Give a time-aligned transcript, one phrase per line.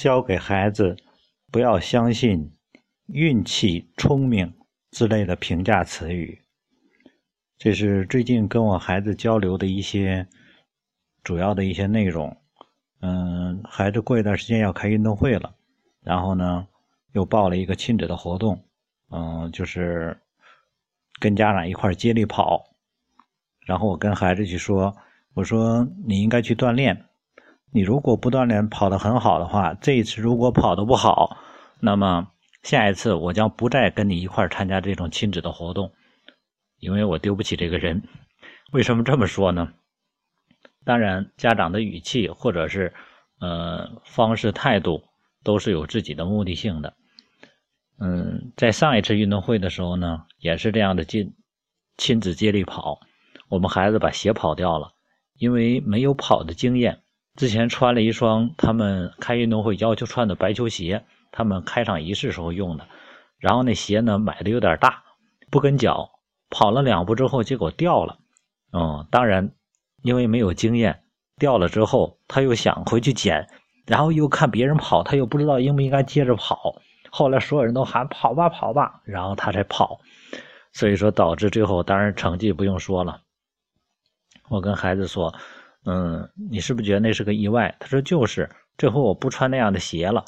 [0.00, 0.96] 教给孩子
[1.52, 2.56] 不要相信
[3.08, 4.50] 运气、聪明
[4.92, 6.40] 之类的评价词语。
[7.58, 10.26] 这是最近跟我孩子交流的一些
[11.22, 12.34] 主要的一些内容。
[13.02, 15.54] 嗯，孩子过一段时间要开运动会了，
[16.00, 16.66] 然后呢，
[17.12, 18.64] 又报了一个亲子的活动。
[19.10, 20.18] 嗯，就是
[21.20, 22.64] 跟家长一块接力跑。
[23.66, 24.96] 然后我跟孩子去说
[25.36, 27.04] ：“我说你应该去锻炼。”
[27.72, 31.36] 你如果不锻炼，跑得很好的话，这一次如果跑得不好，
[31.78, 35.92] 那么下一次我将不再跟你一块参加这种亲子的活动，
[36.78, 38.02] 因为我丢不起这个人。
[38.72, 39.72] 为什么这么说呢？
[40.84, 42.92] 当然，家长的语气或者是
[43.40, 45.04] 呃方式态度
[45.44, 46.94] 都是有自己的目的性的。
[48.00, 51.34] 嗯，在上一次运动会的时候呢，也是这样的亲
[51.96, 52.98] 亲子接力跑，
[53.48, 54.94] 我们孩子把鞋跑掉了，
[55.36, 57.02] 因为没有跑的经验。
[57.36, 62.86] 之前穿了一双他们开运动会要求穿的白球鞋，他们开场仪式时候用的。
[63.38, 65.04] 然后那鞋呢买的有点大，
[65.50, 66.10] 不跟脚，
[66.50, 68.18] 跑了两步之后，结果掉了。
[68.72, 69.52] 嗯，当然，
[70.02, 71.02] 因为没有经验，
[71.38, 73.48] 掉了之后他又想回去捡，
[73.86, 76.82] 然后又看别人跑，他又不知道应不应该接着跑。
[77.10, 80.00] 后来所有人都喊跑吧跑吧，然后他才跑。
[80.72, 83.22] 所以说导致最后当然成绩不用说了。
[84.48, 85.34] 我跟孩子说。
[85.86, 87.74] 嗯，你是不是觉得那是个意外？
[87.80, 90.26] 他说就是，这回我不穿那样的鞋了。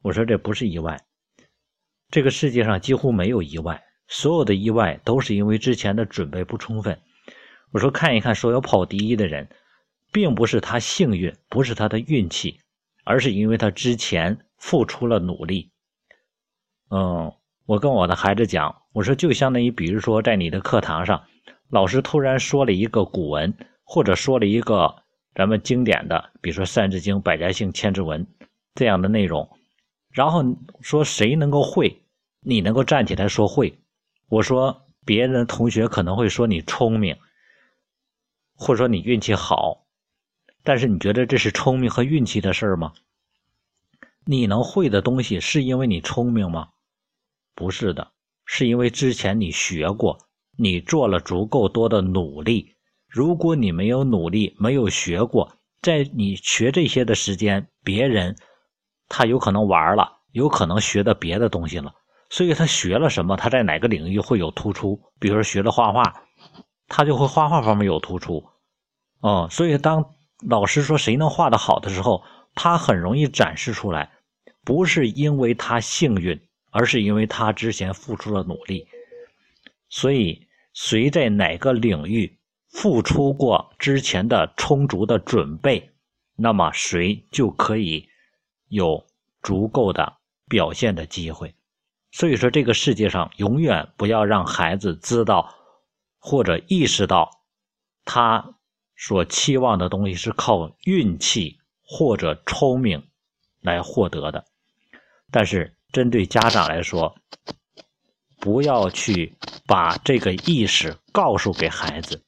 [0.00, 1.00] 我说这不是意外，
[2.08, 7.00] 这个世界上几乎没有意外，所有的意外都是因为之前的准备不充分。
[7.72, 9.48] 我说看一看所有跑第一的人，
[10.12, 12.60] 并不是他幸运，不是他的运气，
[13.02, 15.72] 而是因为他之前付出了努力。
[16.90, 17.32] 嗯，
[17.66, 21.24] 我跟我的孩子讲，我说就相当于，比如说在你的课堂上，
[21.70, 23.52] 老师突然说了一个古文。
[23.92, 25.02] 或者说了一个
[25.34, 28.24] 咱们经典的，比如说《三字经》《百家姓》《千字文》
[28.74, 29.46] 这样的内容，
[30.08, 30.42] 然后
[30.80, 32.00] 说谁能够会，
[32.40, 33.78] 你能够站起来说会。
[34.30, 37.18] 我说别人同学可能会说你聪明，
[38.54, 39.84] 或者说你运气好，
[40.62, 42.94] 但是你觉得这是聪明和运气的事儿吗？
[44.24, 46.70] 你能会的东西是因为你聪明吗？
[47.54, 48.12] 不是的，
[48.46, 50.18] 是因为之前你学过，
[50.56, 52.71] 你做了足够多的努力。
[53.12, 58.34] 如果你没有努力，没有学过，在你学这些的时间，别人
[59.06, 61.92] 他有可能玩了，有可能学的别的东西了。
[62.30, 64.98] 所以他学了什么，他在哪个领域会有突出？
[65.20, 66.24] 比如说学了画画，
[66.88, 68.42] 他就会画画方面有突出。
[69.20, 70.14] 哦，所以当
[70.48, 72.24] 老师说谁能画的好的时候，
[72.54, 74.10] 他很容易展示出来，
[74.64, 76.40] 不是因为他幸运，
[76.70, 78.88] 而是因为他之前付出了努力。
[79.90, 82.38] 所以谁在哪个领域？
[82.72, 85.90] 付出过之前的充足的准备，
[86.36, 88.08] 那么谁就可以
[88.68, 89.06] 有
[89.42, 90.16] 足够的
[90.48, 91.54] 表现的机会。
[92.10, 95.54] 所以说，这个世界上永远不要让孩子知道
[96.18, 97.30] 或者意识到，
[98.04, 98.56] 他
[98.96, 103.06] 所期望的东西是靠运气或者聪明
[103.60, 104.44] 来获得的。
[105.30, 107.14] 但是，针对家长来说，
[108.40, 112.24] 不要去把这个意识告诉给孩子。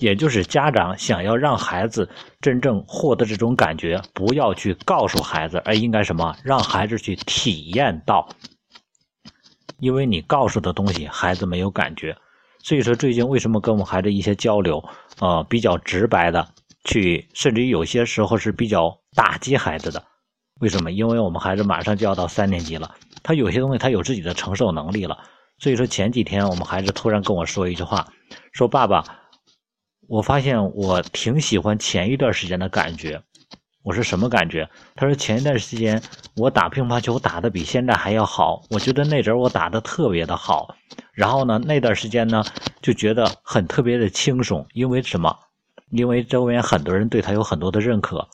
[0.00, 2.08] 也就是家长想要让孩子
[2.40, 6.34] 真正获得这种感觉，不要去告诉孩子，而应该什么？
[6.42, 8.28] 让孩子去体验到。
[9.78, 12.16] 因为你告诉的东西，孩子没有感觉。
[12.62, 14.82] 所以说，最近为什么跟我们孩子一些交流，
[15.20, 16.48] 呃，比较直白的
[16.84, 20.02] 去，甚至于有些时候是比较打击孩子的。
[20.60, 20.90] 为什么？
[20.90, 25.18] 因为我们孩子马上就要到三年级了，他有些东西他有自己的承受能力了。
[25.58, 28.06] 所以说前几天我们孩子突然跟我说一句话，
[28.52, 29.04] 说爸爸。
[30.10, 33.22] 我发现我挺喜欢前一段时间的感觉，
[33.84, 34.68] 我说什么感觉？
[34.96, 36.02] 他说前一段时间
[36.34, 40.74] 我打乒乓球打的比现在还要好，我觉得那阵我打的特别的好。
[41.12, 42.42] 然后呢，那段时间呢
[42.82, 45.38] 就觉得很特别的轻松，因为什么？
[45.90, 48.28] 因为周边很多人对他有很多的认可。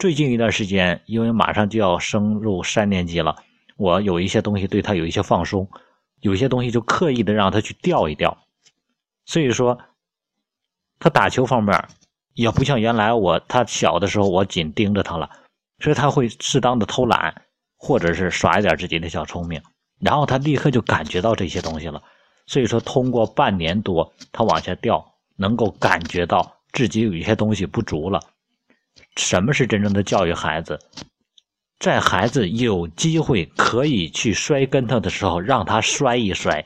[0.00, 3.36] 最近一段时间，因为马上就要升入三年级了，
[3.76, 5.70] 我有一些东西对他有一些放松，
[6.22, 8.36] 有些东西就刻意的让他去吊一吊，
[9.24, 9.78] 所以说。
[11.00, 11.88] 他打球方面
[12.34, 15.28] 也不像原来我他小的时候我紧盯着他了，
[15.82, 17.42] 所以他会适当的偷懒，
[17.76, 19.60] 或者是耍一点自己的小聪明，
[19.98, 22.00] 然后他立刻就感觉到这些东西了。
[22.46, 28.20] 所以说，通过半年多他往下掉，能够感觉到自己有一些东西不足了。
[29.16, 30.78] 什么是真正的教育孩子？
[31.78, 36.64] 在孩子有机会可以去摔跟头的时候，让他摔一摔，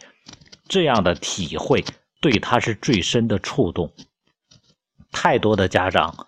[0.68, 1.84] 这样的体会
[2.20, 3.92] 对他是最深的触动。
[5.14, 6.26] 太多的家长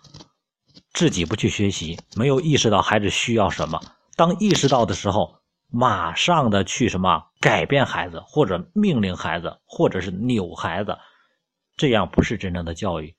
[0.93, 3.79] 自己不去学习，没有意识到孩子需要什么，
[4.15, 10.97] 当意识到的时候，马上的去什么改变孩子，或者命令孩子，或者是扭孩子，
[11.75, 13.15] 这样不是真正的教育。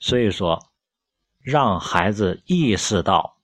[0.00, 0.58] 所以说，
[1.38, 3.36] 让孩子意识到，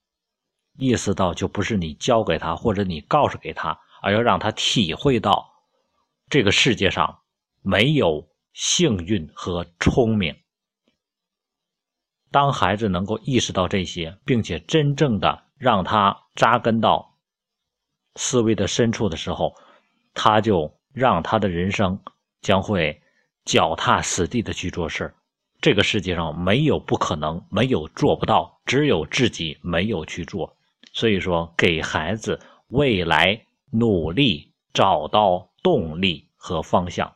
[0.78, 5.46] 意识到就不是你教给他或者你告诉给他，而要让他体会到，
[6.28, 7.18] 这个世界上
[7.62, 10.34] 没有幸运和聪明。
[12.36, 17.14] 当孩子能够意识到这些，并且真正的让他扎根到
[18.16, 19.54] 思维的深处的时候，
[20.12, 21.98] 他就让他的人生
[22.42, 23.00] 将会
[23.46, 25.14] 脚踏实地的去做事
[25.62, 30.58] 这个世界上没有不可能，没有做不到，只有自己没有去做。
[30.92, 37.14] 所以说，给孩子未来努力找到动力和方向。